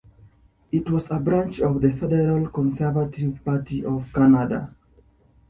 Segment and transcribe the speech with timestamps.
[0.71, 4.73] It was a branch of the federal Conservative Party of Canada.